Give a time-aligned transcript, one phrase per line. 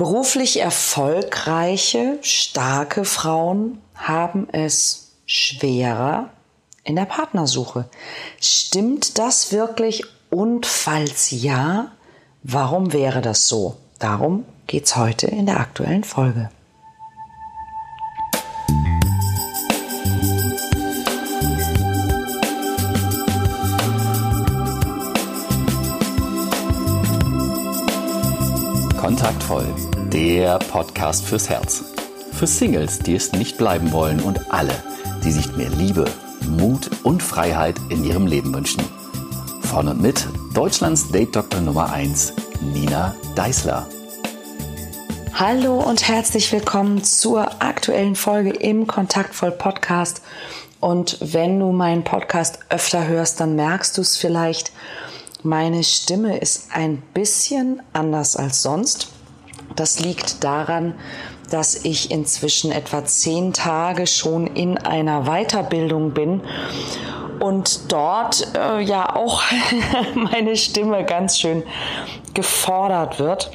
[0.00, 6.30] Beruflich erfolgreiche, starke Frauen haben es schwerer
[6.84, 7.84] in der Partnersuche.
[8.40, 10.04] Stimmt das wirklich?
[10.30, 11.92] Und falls ja,
[12.42, 13.76] warum wäre das so?
[13.98, 16.48] Darum geht's heute in der aktuellen Folge.
[30.40, 31.84] Der Podcast fürs Herz.
[32.32, 34.72] Für Singles, die es nicht bleiben wollen und alle,
[35.22, 36.06] die sich mehr Liebe,
[36.48, 38.82] Mut und Freiheit in ihrem Leben wünschen.
[39.60, 42.32] Von und mit Deutschlands Date-Doktor Nummer 1,
[42.72, 43.86] Nina Deißler.
[45.34, 50.22] Hallo und herzlich willkommen zur aktuellen Folge im Kontaktvoll Podcast.
[50.80, 54.72] Und wenn du meinen Podcast öfter hörst, dann merkst du es vielleicht,
[55.42, 59.10] meine Stimme ist ein bisschen anders als sonst.
[59.76, 60.94] Das liegt daran,
[61.50, 66.42] dass ich inzwischen etwa zehn Tage schon in einer Weiterbildung bin
[67.40, 69.42] und dort äh, ja auch
[70.14, 71.62] meine Stimme ganz schön
[72.34, 73.50] gefordert wird.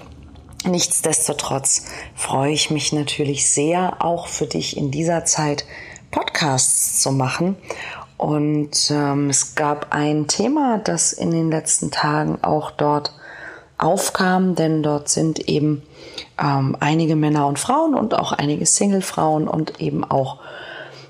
[0.66, 1.86] Nichtsdestotrotz
[2.16, 5.66] freue ich mich natürlich sehr, auch für dich in dieser Zeit
[6.10, 7.56] Podcasts zu machen
[8.18, 13.14] und ähm, es gab ein Thema, das in den letzten Tagen auch dort
[13.78, 15.84] aufkam, denn dort sind eben
[16.42, 20.40] ähm, einige Männer und Frauen und auch einige Single-Frauen und eben auch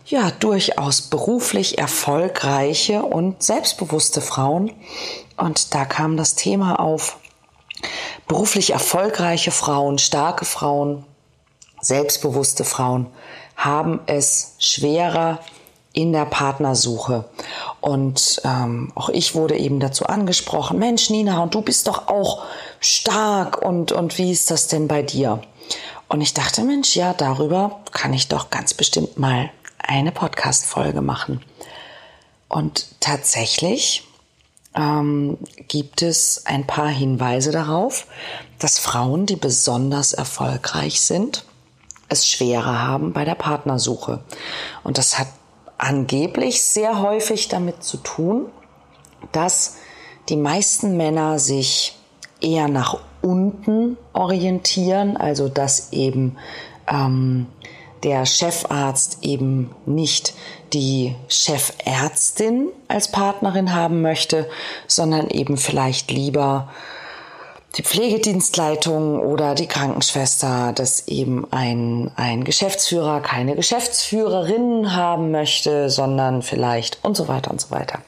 [0.06, 4.72] ja durchaus beruflich erfolgreiche und selbstbewusste Frauen.
[5.38, 7.18] Und da kam das Thema auf
[8.28, 11.04] beruflich erfolgreiche Frauen, starke Frauen,
[11.82, 13.08] selbstbewusste Frauen
[13.56, 15.40] haben es schwerer
[15.96, 17.26] in der Partnersuche.
[17.82, 22.44] Und ähm, auch ich wurde eben dazu angesprochen, Mensch, Nina, und du bist doch auch
[22.80, 25.42] stark und, und wie ist das denn bei dir?
[26.10, 31.42] Und ich dachte, Mensch, ja, darüber kann ich doch ganz bestimmt mal eine Podcast-Folge machen.
[32.50, 34.04] Und tatsächlich
[34.76, 38.06] ähm, gibt es ein paar Hinweise darauf,
[38.60, 41.46] dass Frauen, die besonders erfolgreich sind,
[42.10, 44.24] es schwerer haben bei der Partnersuche.
[44.84, 45.28] Und das hat
[45.78, 48.48] angeblich sehr häufig damit zu tun,
[49.32, 49.78] dass
[50.30, 51.98] die meisten Männer sich
[52.42, 56.38] eher nach unten orientieren, also dass eben
[56.88, 57.48] ähm,
[58.04, 60.34] der Chefarzt eben nicht
[60.74, 64.48] die Chefärztin als Partnerin haben möchte,
[64.88, 66.70] sondern eben vielleicht lieber
[67.78, 76.42] die Pflegedienstleitung oder die Krankenschwester, dass eben ein, ein Geschäftsführer keine Geschäftsführerin haben möchte, sondern
[76.42, 78.00] vielleicht und so weiter und so weiter.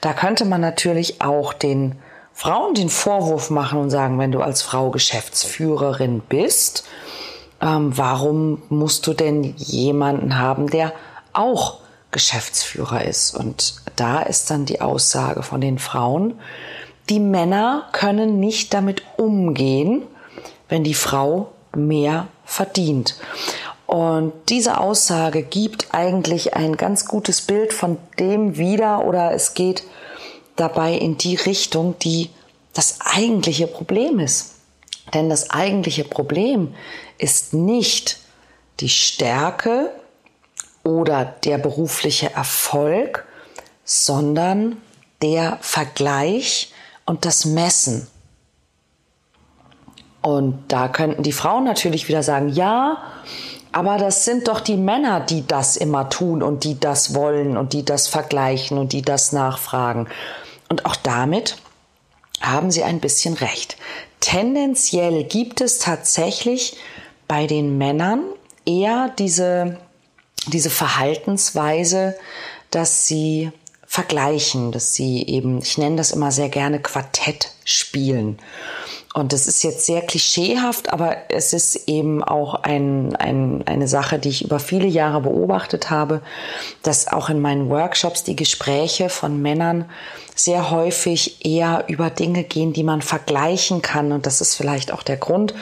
[0.00, 1.96] Da könnte man natürlich auch den
[2.32, 6.84] Frauen den Vorwurf machen und sagen, wenn du als Frau Geschäftsführerin bist,
[7.60, 10.92] ähm, warum musst du denn jemanden haben, der
[11.32, 11.78] auch
[12.10, 13.36] Geschäftsführer ist?
[13.36, 16.34] Und da ist dann die Aussage von den Frauen,
[17.08, 20.02] die Männer können nicht damit umgehen,
[20.68, 23.16] wenn die Frau mehr verdient.
[23.86, 29.84] Und diese Aussage gibt eigentlich ein ganz gutes Bild von dem wieder oder es geht
[30.56, 32.30] dabei in die Richtung, die
[32.72, 34.54] das eigentliche Problem ist.
[35.12, 36.74] Denn das eigentliche Problem
[37.18, 38.18] ist nicht
[38.80, 39.90] die Stärke
[40.82, 43.26] oder der berufliche Erfolg,
[43.84, 44.80] sondern
[45.22, 46.72] der Vergleich
[47.06, 48.06] und das Messen.
[50.22, 52.98] Und da könnten die Frauen natürlich wieder sagen, ja,
[53.72, 57.72] aber das sind doch die Männer, die das immer tun und die das wollen und
[57.72, 60.06] die das vergleichen und die das nachfragen.
[60.68, 61.56] Und auch damit
[62.40, 63.76] haben sie ein bisschen recht.
[64.20, 66.76] Tendenziell gibt es tatsächlich
[67.28, 68.22] bei den Männern
[68.64, 69.78] eher diese,
[70.46, 72.16] diese Verhaltensweise,
[72.70, 73.52] dass sie
[73.94, 78.38] vergleichen, dass sie eben, ich nenne das immer sehr gerne Quartett spielen.
[79.16, 84.18] Und das ist jetzt sehr klischeehaft, aber es ist eben auch ein, ein, eine Sache,
[84.18, 86.20] die ich über viele Jahre beobachtet habe,
[86.82, 89.84] dass auch in meinen Workshops die Gespräche von Männern
[90.34, 94.10] sehr häufig eher über Dinge gehen, die man vergleichen kann.
[94.10, 95.54] Und das ist vielleicht auch der Grund,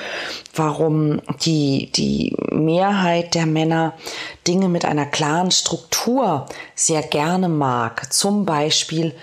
[0.55, 3.93] warum die, die Mehrheit der Männer
[4.49, 8.15] Dinge mit einer klaren Struktur sehr gerne mag.
[8.15, 9.15] Zum Beispiel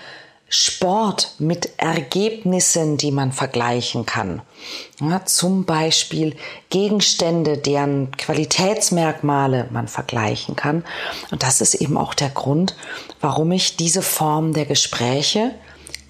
[0.52, 4.42] Sport mit Ergebnissen, die man vergleichen kann.
[5.00, 6.34] Ja, zum Beispiel
[6.70, 10.84] Gegenstände, deren Qualitätsmerkmale man vergleichen kann.
[11.30, 12.74] Und das ist eben auch der Grund,
[13.20, 15.52] warum ich diese Form der Gespräche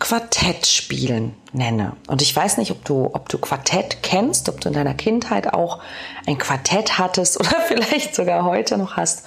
[0.01, 1.93] Quartettspielen nenne.
[2.09, 5.53] Und ich weiß nicht, ob du, ob du Quartett kennst, ob du in deiner Kindheit
[5.53, 5.81] auch
[6.27, 9.25] ein Quartett hattest oder vielleicht sogar heute noch hast.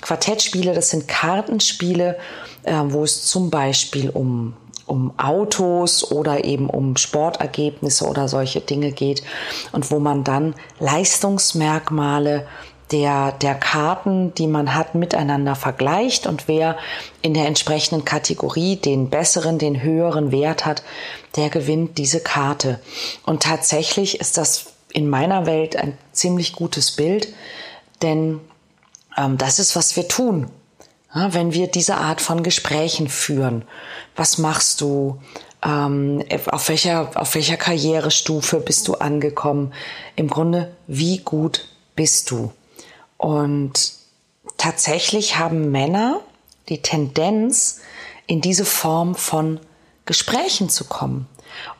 [0.00, 2.16] Quartettspiele, das sind Kartenspiele,
[2.62, 4.54] äh, wo es zum Beispiel um
[4.84, 9.22] um Autos oder eben um Sportergebnisse oder solche Dinge geht
[9.70, 12.46] und wo man dann Leistungsmerkmale
[12.92, 16.76] der, der Karten, die man hat, miteinander vergleicht und wer
[17.22, 20.82] in der entsprechenden Kategorie den besseren, den höheren Wert hat,
[21.36, 22.80] der gewinnt diese Karte.
[23.24, 27.28] Und tatsächlich ist das in meiner Welt ein ziemlich gutes Bild,
[28.02, 28.40] denn
[29.16, 30.50] ähm, das ist, was wir tun.
[31.14, 33.64] Ja, wenn wir diese Art von Gesprächen führen.
[34.16, 35.20] Was machst du?
[35.62, 39.72] Ähm, auf, welcher, auf welcher Karrierestufe bist du angekommen?
[40.16, 42.50] Im Grunde, wie gut bist du?
[43.22, 43.92] Und
[44.56, 46.22] tatsächlich haben Männer
[46.68, 47.80] die Tendenz,
[48.26, 49.60] in diese Form von
[50.06, 51.28] Gesprächen zu kommen.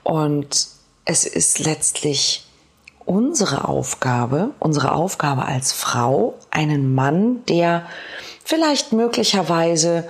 [0.04, 0.68] Und
[1.04, 2.46] es ist letztlich
[3.04, 7.86] unsere Aufgabe, unsere Aufgabe als Frau, einen Mann, der
[8.44, 10.08] vielleicht möglicherweise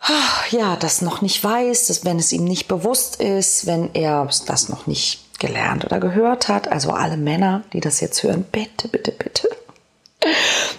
[0.00, 0.10] ah,
[0.50, 4.68] ja, das noch nicht weiß, dass wenn es ihm nicht bewusst ist, wenn er das
[4.68, 9.12] noch nicht gelernt oder gehört hat, also alle Männer, die das jetzt hören, bitte, bitte,
[9.12, 9.48] bitte,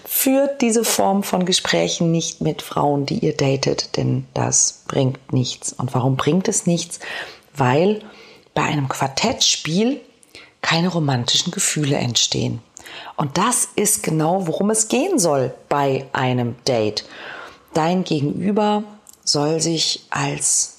[0.05, 5.73] Führt diese Form von Gesprächen nicht mit Frauen, die ihr datet, denn das bringt nichts.
[5.73, 6.99] Und warum bringt es nichts?
[7.55, 8.01] Weil
[8.53, 10.01] bei einem Quartettspiel
[10.61, 12.61] keine romantischen Gefühle entstehen.
[13.17, 17.05] Und das ist genau, worum es gehen soll bei einem Date.
[17.73, 18.83] Dein Gegenüber
[19.23, 20.77] soll sich als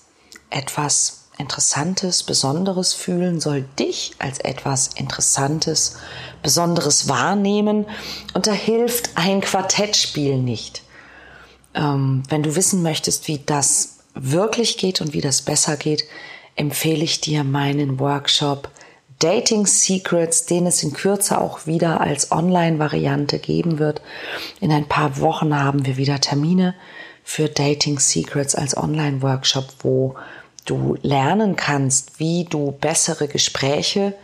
[0.50, 5.96] etwas Interessantes, Besonderes fühlen, soll dich als etwas Interessantes,
[6.42, 7.86] Besonderes wahrnehmen.
[8.34, 10.82] Und da hilft ein Quartettspiel nicht.
[11.74, 16.04] Ähm, wenn du wissen möchtest, wie das wirklich geht und wie das besser geht,
[16.54, 18.70] empfehle ich dir meinen Workshop
[19.18, 24.02] Dating Secrets, den es in Kürze auch wieder als Online-Variante geben wird.
[24.60, 26.74] In ein paar Wochen haben wir wieder Termine
[27.24, 30.16] für Dating Secrets als Online-Workshop, wo
[30.66, 34.14] du lernen kannst, wie du bessere Gespräche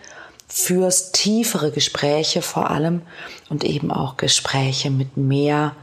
[0.49, 3.03] führst, tiefere Gespräche vor allem
[3.49, 5.75] und eben auch Gespräche mit mehr,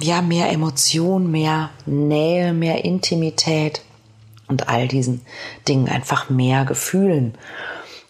[0.00, 3.80] ja, mehr Emotion, mehr Nähe, mehr Intimität
[4.46, 5.22] und all diesen
[5.66, 7.34] Dingen einfach mehr Gefühlen.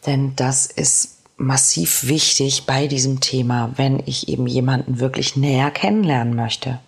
[0.06, 6.34] Denn das ist massiv wichtig bei diesem Thema, wenn ich eben jemanden wirklich näher kennenlernen
[6.34, 6.80] möchte.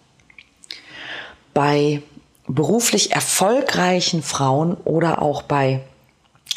[1.55, 2.03] Bei
[2.49, 5.81] beruflich erfolgreichen Frauen oder auch bei,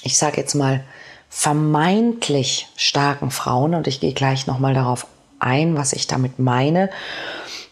[0.03, 0.83] ich sage jetzt mal,
[1.29, 5.05] vermeintlich starken Frauen, und ich gehe gleich nochmal darauf
[5.39, 6.89] ein, was ich damit meine,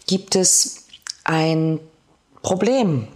[0.05, 0.85] gibt es
[1.23, 1.79] ein
[2.41, 3.07] Problem.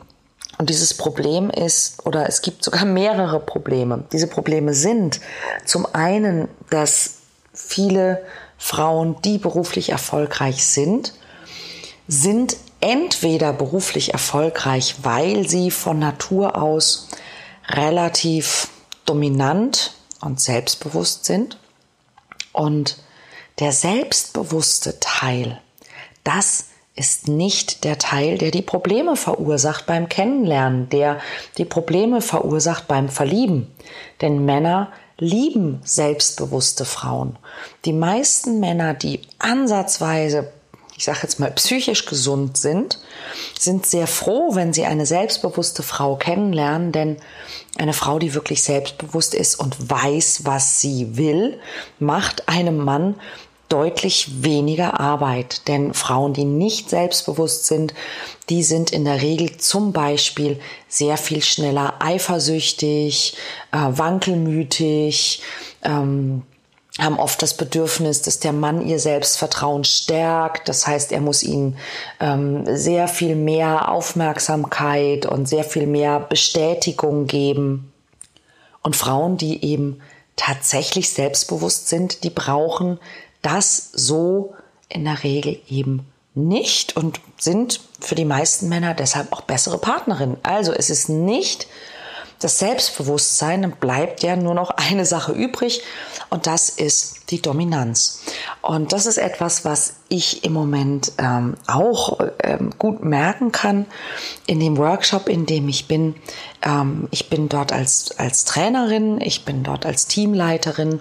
[0.57, 4.03] Und dieses Problem ist, oder es gibt sogar mehrere Probleme.
[4.11, 5.21] Diese Probleme sind
[5.65, 7.19] zum einen, dass
[7.53, 8.23] viele
[8.57, 11.13] Frauen, die beruflich erfolgreich sind,
[12.07, 17.09] sind entweder beruflich erfolgreich, weil sie von Natur aus
[17.67, 18.67] relativ
[19.05, 21.57] dominant und selbstbewusst sind.
[22.53, 22.97] Und
[23.59, 25.61] der selbstbewusste Teil,
[26.23, 31.19] das ist nicht der Teil, der die Probleme verursacht beim Kennenlernen, der
[31.57, 33.73] die Probleme verursacht beim Verlieben.
[34.19, 37.37] Denn Männer lieben selbstbewusste Frauen.
[37.85, 40.51] Die meisten Männer, die ansatzweise
[41.01, 42.99] ich sage jetzt mal, psychisch gesund sind,
[43.57, 47.17] sind sehr froh, wenn sie eine selbstbewusste Frau kennenlernen, denn
[47.79, 51.59] eine Frau, die wirklich selbstbewusst ist und weiß, was sie will,
[51.97, 53.15] macht einem Mann
[53.67, 55.67] deutlich weniger Arbeit.
[55.67, 57.95] Denn Frauen, die nicht selbstbewusst sind,
[58.49, 63.37] die sind in der Regel zum Beispiel sehr viel schneller eifersüchtig,
[63.71, 65.41] äh, wankelmütig,
[65.81, 66.43] ähm,
[67.01, 70.69] haben oft das Bedürfnis, dass der Mann ihr Selbstvertrauen stärkt.
[70.69, 71.77] Das heißt, er muss ihnen
[72.19, 77.91] ähm, sehr viel mehr Aufmerksamkeit und sehr viel mehr Bestätigung geben.
[78.83, 80.01] Und Frauen, die eben
[80.35, 82.99] tatsächlich selbstbewusst sind, die brauchen
[83.41, 84.53] das so
[84.89, 90.37] in der Regel eben nicht und sind für die meisten Männer deshalb auch bessere Partnerinnen.
[90.43, 91.67] Also es ist nicht
[92.41, 95.81] das Selbstbewusstsein, bleibt ja nur noch eine Sache übrig
[96.29, 98.23] und das ist die Dominanz.
[98.61, 103.85] Und das ist etwas, was ich im Moment ähm, auch ähm, gut merken kann
[104.47, 106.15] in dem Workshop, in dem ich bin.
[106.61, 110.99] Ähm, ich bin dort als, als Trainerin, ich bin dort als Teamleiterin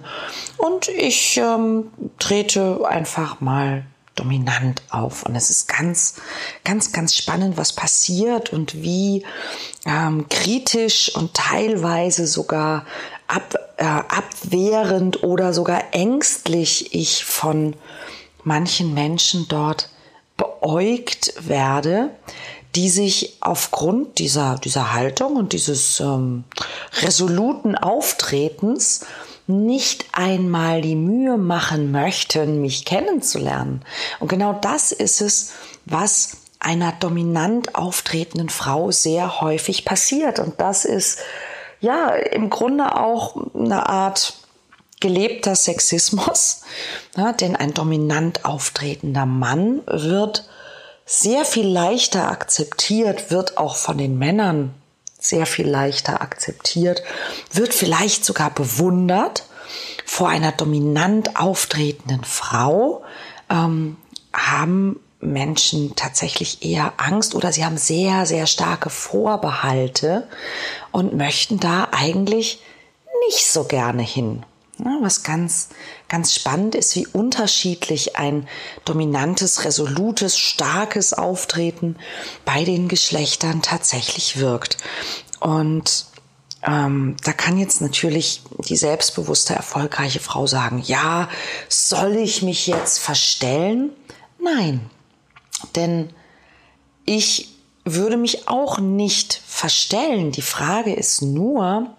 [0.57, 5.23] und ich ähm, trete einfach mal dominant auf.
[5.23, 6.15] Und es ist ganz,
[6.63, 9.25] ganz, ganz spannend, was passiert und wie
[9.85, 12.85] ähm, kritisch und teilweise sogar
[13.27, 17.75] ab, äh, abwehrend oder sogar ängstlich ich von
[18.43, 19.89] manchen Menschen dort
[20.37, 22.09] beäugt werde,
[22.75, 26.45] die sich aufgrund dieser, dieser Haltung und dieses ähm,
[27.01, 29.05] resoluten Auftretens
[29.51, 33.83] nicht einmal die Mühe machen möchten, mich kennenzulernen.
[34.19, 35.53] Und genau das ist es,
[35.85, 40.39] was einer dominant auftretenden Frau sehr häufig passiert.
[40.39, 41.19] Und das ist
[41.79, 44.35] ja im Grunde auch eine Art
[44.99, 46.61] gelebter Sexismus,
[47.17, 50.47] ja, denn ein dominant auftretender Mann wird
[51.05, 54.73] sehr viel leichter akzeptiert, wird auch von den Männern
[55.21, 57.03] sehr viel leichter akzeptiert,
[57.53, 59.45] wird vielleicht sogar bewundert.
[60.05, 63.03] Vor einer dominant auftretenden Frau
[63.49, 63.95] ähm,
[64.33, 70.27] haben Menschen tatsächlich eher Angst oder sie haben sehr, sehr starke Vorbehalte
[70.91, 72.59] und möchten da eigentlich
[73.27, 74.43] nicht so gerne hin.
[75.01, 75.69] Was ganz,
[76.07, 78.47] ganz spannend ist, wie unterschiedlich ein
[78.85, 81.97] dominantes, resolutes, starkes Auftreten
[82.45, 84.77] bei den Geschlechtern tatsächlich wirkt.
[85.39, 86.05] Und
[86.63, 91.29] ähm, da kann jetzt natürlich die selbstbewusste, erfolgreiche Frau sagen, ja,
[91.69, 93.91] soll ich mich jetzt verstellen?
[94.39, 94.89] Nein,
[95.75, 96.11] denn
[97.05, 97.49] ich
[97.83, 100.31] würde mich auch nicht verstellen.
[100.31, 101.95] Die Frage ist nur,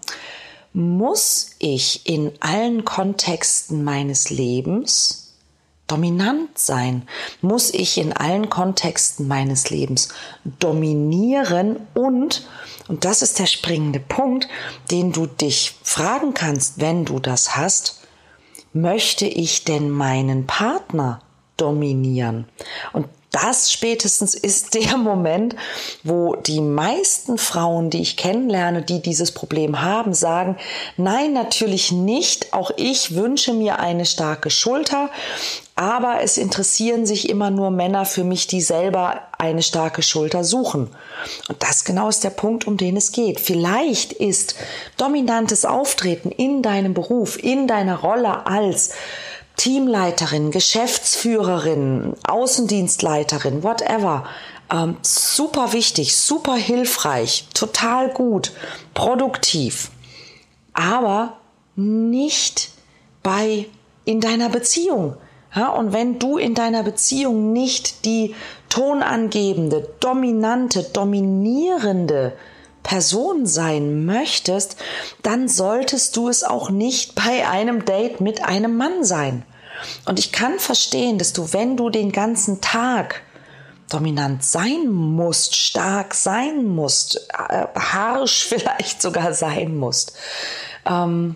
[0.73, 5.35] muss ich in allen Kontexten meines Lebens
[5.87, 7.07] dominant sein?
[7.41, 10.09] Muss ich in allen Kontexten meines Lebens
[10.43, 12.47] dominieren und,
[12.87, 14.47] und das ist der springende Punkt,
[14.89, 18.01] den du dich fragen kannst, wenn du das hast,
[18.73, 21.21] möchte ich denn meinen Partner
[21.57, 22.47] dominieren?
[22.91, 25.55] Und das spätestens ist der Moment,
[26.03, 30.55] wo die meisten Frauen, die ich kennenlerne, die dieses Problem haben, sagen,
[30.95, 32.53] nein, natürlich nicht.
[32.53, 35.09] Auch ich wünsche mir eine starke Schulter.
[35.75, 40.91] Aber es interessieren sich immer nur Männer für mich, die selber eine starke Schulter suchen.
[41.49, 43.39] Und das genau ist der Punkt, um den es geht.
[43.39, 44.53] Vielleicht ist
[44.97, 48.91] dominantes Auftreten in deinem Beruf, in deiner Rolle als
[49.55, 54.25] Teamleiterin, Geschäftsführerin, Außendienstleiterin, whatever.
[54.71, 58.51] Ähm, super wichtig, super hilfreich, total gut,
[58.93, 59.91] produktiv.
[60.73, 61.37] Aber
[61.75, 62.71] nicht
[63.21, 63.67] bei
[64.05, 65.15] in deiner Beziehung.
[65.55, 68.33] Ja, und wenn du in deiner Beziehung nicht die
[68.69, 72.33] tonangebende, dominante, dominierende
[72.83, 74.75] Person sein möchtest,
[75.21, 79.43] dann solltest du es auch nicht bei einem Date mit einem Mann sein.
[80.05, 83.21] Und ich kann verstehen, dass du, wenn du den ganzen Tag
[83.89, 90.13] dominant sein musst, stark sein musst, äh, harsch vielleicht sogar sein musst,
[90.85, 91.35] ähm,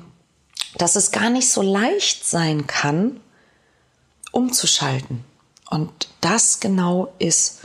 [0.78, 3.20] dass es gar nicht so leicht sein kann,
[4.32, 5.24] umzuschalten.
[5.70, 7.57] Und das genau ist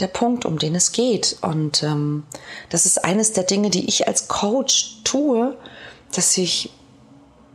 [0.00, 1.36] der Punkt, um den es geht.
[1.42, 2.24] Und ähm,
[2.70, 5.56] das ist eines der Dinge, die ich als Coach tue,
[6.14, 6.70] dass ich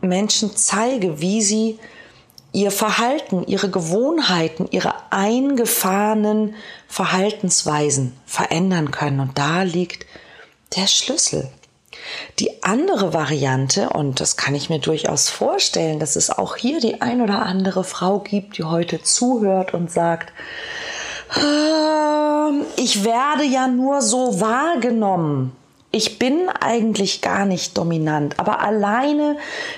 [0.02, 1.80] Menschen zeige, wie sie
[2.54, 6.56] ihr Verhalten, ihre Gewohnheiten, ihre eingefahrenen
[6.88, 9.20] Verhaltensweisen verändern können.
[9.20, 10.06] Und da liegt
[10.76, 11.50] der Schlüssel.
[12.40, 17.02] Die andere Variante, und das kann ich mir durchaus vorstellen, dass es auch hier die
[17.02, 20.32] ein oder andere Frau gibt, die heute zuhört und sagt,
[21.36, 22.27] ähm,
[22.76, 25.56] ich werde ja nur so wahrgenommen.
[25.92, 29.38] Ich bin eigentlich gar nicht dominant, aber alleine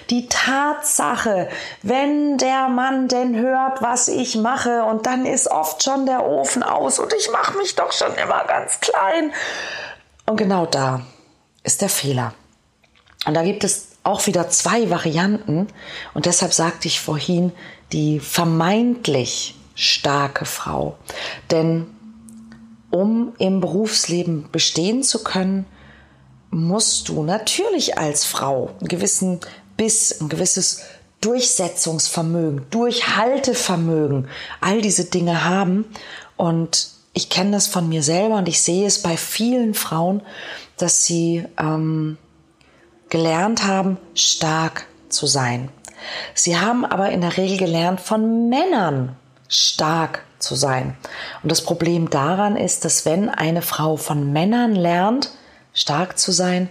[0.10, 1.48] die Tatsache,
[1.84, 6.64] wenn der Mann denn hört, was ich mache, und dann ist oft schon der Ofen
[6.64, 9.32] aus und ich mache mich doch schon immer ganz klein.
[10.26, 11.02] Und genau da
[11.64, 12.34] ist der Fehler.
[13.26, 15.68] Und da gibt es auch wieder zwei Varianten.
[16.14, 17.52] Und deshalb sagte ich vorhin,
[17.92, 20.98] die vermeintlich starke Frau.
[21.52, 21.88] Denn
[22.92, 25.66] um im Berufsleben bestehen zu können,
[26.52, 29.40] musst du natürlich als Frau einen gewissen
[29.78, 30.82] Biss, ein gewisses
[31.22, 34.28] Durchsetzungsvermögen, Durchhaltevermögen,
[34.62, 35.86] all diese Dinge haben.
[36.38, 40.22] Und ich kenne das von mir selber und ich sehe es bei vielen Frauen,
[40.78, 42.18] dass sie ähm,
[43.10, 45.70] gelernt haben, stark zu sein.
[46.34, 49.18] Sie haben aber in der Regel gelernt von Männern
[49.50, 50.98] stark zu sein.
[51.44, 55.32] Und das Problem daran ist, dass wenn eine Frau von Männern lernt,
[55.74, 56.70] stark zu sein,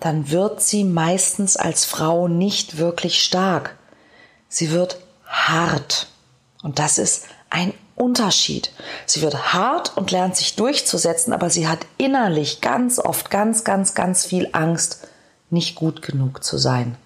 [0.00, 3.76] dann wird sie meistens als Frau nicht wirklich stark.
[4.48, 6.08] Sie wird hart.
[6.62, 8.72] Und das ist ein Unterschied.
[9.06, 13.94] Sie wird hart und lernt sich durchzusetzen, aber sie hat innerlich ganz oft ganz, ganz,
[13.94, 15.06] ganz viel Angst,
[15.50, 16.96] nicht gut genug zu sein.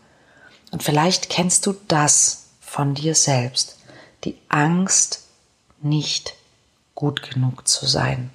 [0.71, 3.79] Und vielleicht kennst du das von dir selbst,
[4.25, 5.24] die Angst,
[5.85, 6.35] nicht
[6.95, 8.31] gut genug zu sein.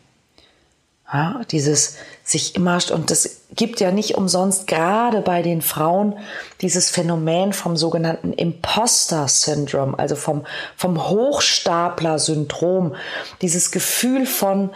[1.12, 6.20] Ja, dieses sich immer, und das gibt ja nicht umsonst gerade bei den Frauen
[6.62, 10.46] dieses Phänomen vom sogenannten Imposter-Syndrom, also vom,
[10.78, 12.96] vom Hochstapler-Syndrom,
[13.42, 14.70] dieses Gefühl von,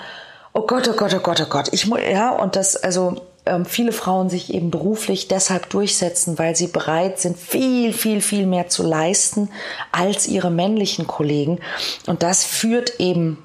[0.53, 3.65] oh Gott, oh Gott, oh Gott, oh Gott, ich muss, ja, und das, also, ähm,
[3.65, 8.69] viele Frauen sich eben beruflich deshalb durchsetzen, weil sie bereit sind, viel, viel, viel mehr
[8.69, 9.49] zu leisten
[9.91, 11.59] als ihre männlichen Kollegen.
[12.07, 13.37] Und das führt eben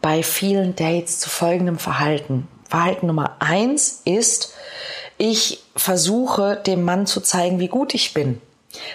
[0.00, 2.48] bei vielen Dates zu folgendem Verhalten.
[2.68, 4.54] Verhalten Nummer eins ist,
[5.16, 8.40] ich versuche dem Mann zu zeigen, wie gut ich bin.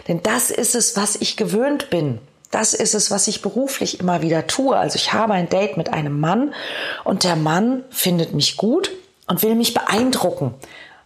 [0.07, 2.19] Denn das ist es, was ich gewöhnt bin.
[2.51, 4.77] Das ist es, was ich beruflich immer wieder tue.
[4.77, 6.53] Also ich habe ein Date mit einem Mann
[7.03, 8.91] und der Mann findet mich gut
[9.33, 10.53] und will mich beeindrucken.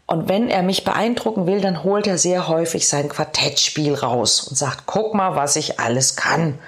[0.05, 4.57] Und wenn er mich beeindrucken will, dann holt er sehr häufig sein Quartettspiel raus und
[4.57, 6.59] sagt, guck mal, was ich alles kann.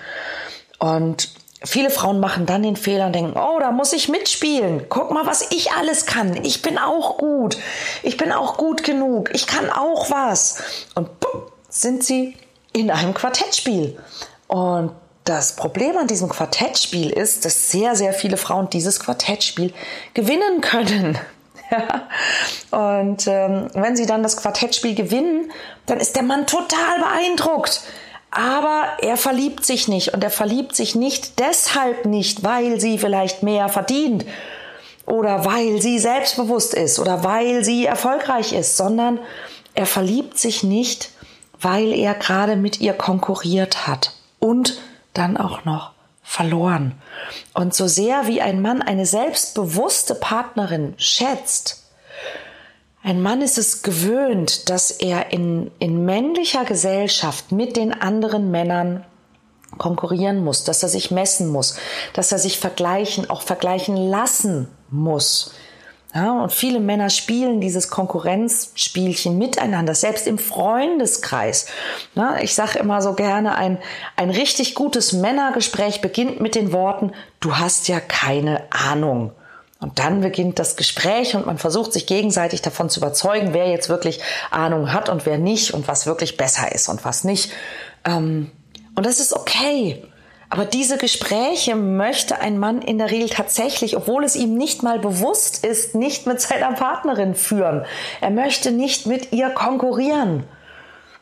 [0.80, 1.30] Und
[1.62, 4.86] Viele Frauen machen dann den Fehler und denken, oh, da muss ich mitspielen.
[4.88, 6.46] Guck mal, was ich alles kann.
[6.46, 7.58] Ich bin auch gut.
[8.02, 9.30] Ich bin auch gut genug.
[9.34, 10.62] Ich kann auch was.
[10.96, 12.38] Und bumm, sind sie
[12.72, 13.98] in einem Quartettspiel.
[14.48, 14.94] Und
[15.26, 19.74] das Problem an diesem Quartettspiel ist, dass sehr, sehr viele Frauen dieses Quartettspiel
[20.14, 21.20] gewinnen können.
[22.72, 25.52] Und ähm, wenn sie dann das Quartettspiel gewinnen,
[25.86, 27.82] dann ist der Mann total beeindruckt.
[28.32, 30.14] Aber er verliebt sich nicht.
[30.14, 34.26] Und er verliebt sich nicht deshalb nicht, weil sie vielleicht mehr verdient
[35.10, 39.20] oder weil sie selbstbewusst ist oder weil sie erfolgreich ist, sondern
[39.74, 41.10] er verliebt sich nicht,
[41.60, 44.14] weil er gerade mit ihr konkurriert hat.
[44.38, 44.80] Und
[45.14, 45.92] dann auch noch
[46.30, 46.94] verloren.
[47.56, 51.88] Und so sehr wie ein Mann eine selbstbewusste Partnerin schätzt,
[53.02, 59.06] ein Mann ist es gewöhnt, dass er in, in männlicher Gesellschaft mit den anderen Männern
[59.80, 61.78] konkurrieren muss, dass er sich messen muss,
[62.14, 65.54] dass er sich vergleichen, auch vergleichen lassen muss.
[66.14, 71.68] Ja, und viele Männer spielen dieses Konkurrenzspielchen miteinander, selbst im Freundeskreis.
[72.16, 73.78] Ja, ich sage immer so gerne, ein,
[74.16, 79.34] ein richtig gutes Männergespräch beginnt mit den Worten, du hast ja keine Ahnung.
[79.80, 83.88] Und dann beginnt das Gespräch und man versucht sich gegenseitig davon zu überzeugen, wer jetzt
[83.88, 84.20] wirklich
[84.50, 87.52] Ahnung hat und wer nicht und was wirklich besser ist und was nicht.
[88.04, 88.52] Ähm,
[88.96, 90.04] und das ist okay.
[90.50, 94.98] Aber diese Gespräche möchte ein Mann in der Regel tatsächlich, obwohl es ihm nicht mal
[94.98, 97.86] bewusst ist, nicht mit seiner Partnerin führen.
[98.20, 100.46] Er möchte nicht mit ihr konkurrieren.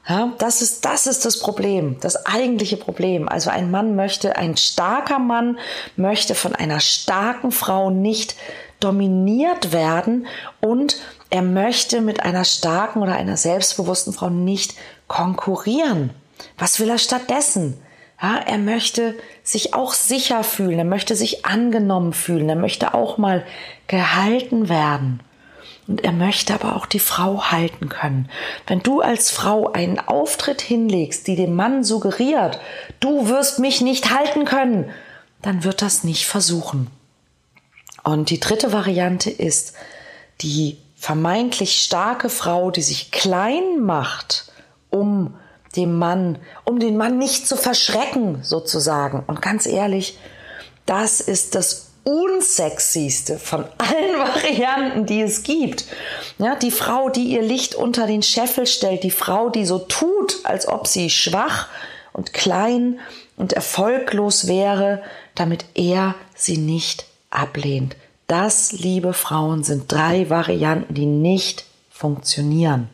[0.08, 3.28] Ja, das ist, das ist das Problem, das eigentliche Problem.
[3.28, 5.60] Also ein Mann möchte, ein starker Mann
[5.98, 8.38] möchte von einer starken Frau nicht
[8.80, 10.28] dominiert werden
[10.62, 10.98] und
[11.30, 14.76] er möchte mit einer starken oder einer selbstbewussten Frau nicht
[15.10, 16.12] konkurrieren.
[16.58, 17.78] Was will er stattdessen?
[18.22, 23.18] Ja, er möchte sich auch sicher fühlen, er möchte sich angenommen fühlen, er möchte auch
[23.18, 23.46] mal
[23.88, 25.20] gehalten werden.
[25.88, 28.30] Und er möchte aber auch die Frau halten können.
[28.66, 32.60] Wenn du als Frau einen Auftritt hinlegst, die dem Mann suggeriert,
[33.00, 34.90] du wirst mich nicht halten können,
[35.42, 36.88] dann wird das nicht versuchen.
[38.04, 39.74] Und die dritte Variante ist
[40.42, 44.52] die vermeintlich starke Frau, die sich klein macht,
[44.90, 45.36] um
[45.76, 49.24] dem Mann, um den Mann nicht zu verschrecken, sozusagen.
[49.28, 50.18] Und ganz ehrlich,
[50.86, 55.86] das ist das unsexyste von allen Varianten, die es gibt.
[56.38, 60.38] Ja, die Frau, die ihr Licht unter den Scheffel stellt, die Frau, die so tut,
[60.44, 61.68] als ob sie schwach
[62.14, 63.00] und klein
[63.36, 65.04] und erfolglos wäre,
[65.36, 67.96] damit er sie nicht ablehnt.
[68.28, 72.90] Das, liebe Frauen, sind drei Varianten, die nicht funktionieren.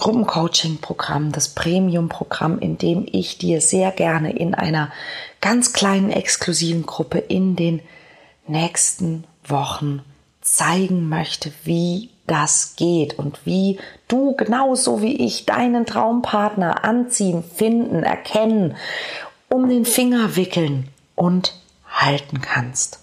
[0.02, 4.92] Gruppencoaching-Programm, das Premium-Programm, in dem ich dir sehr gerne in einer
[5.42, 7.84] ganz kleinen exklusiven Gruppe in den
[8.48, 10.02] nächsten Wochen
[10.42, 18.02] zeigen möchte, wie das geht und wie du genauso wie ich deinen Traumpartner anziehen, finden,
[18.02, 18.76] erkennen
[19.50, 21.54] um den Finger wickeln und
[21.88, 23.01] halten kannst.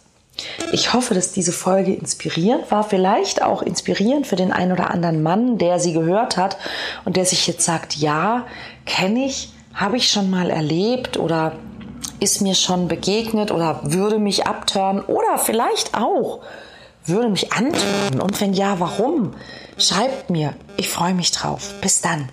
[0.73, 5.23] Ich hoffe, dass diese Folge inspirierend war, vielleicht auch inspirierend für den einen oder anderen
[5.23, 6.57] Mann, der sie gehört hat
[7.05, 8.47] und der sich jetzt sagt, ja,
[8.87, 11.53] kenne ich, habe ich schon mal erlebt oder
[12.21, 16.41] ist mir schon begegnet oder würde mich abtören oder vielleicht auch
[17.09, 19.35] würde mich antören und wenn ja, warum?
[19.79, 21.75] Schreibt mir, ich freue mich drauf.
[21.81, 22.29] Bis dann.